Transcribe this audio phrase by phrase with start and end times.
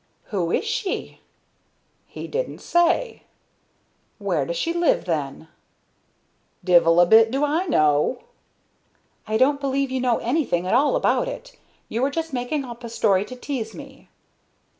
[0.33, 1.21] "Who is she?"
[2.07, 3.21] "He didn't say."
[4.17, 5.47] "Where does she live, then?"
[6.63, 8.23] "Divil a bit do I know."
[9.27, 11.55] "I don't believe you know anything at all about it.
[11.87, 14.09] You are just making up a story to tease me."